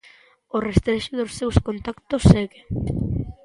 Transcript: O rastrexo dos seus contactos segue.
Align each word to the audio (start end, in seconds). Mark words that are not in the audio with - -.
O 0.55 0.57
rastrexo 0.67 1.11
dos 1.19 1.35
seus 1.39 1.55
contactos 1.67 2.21
segue. 2.31 2.61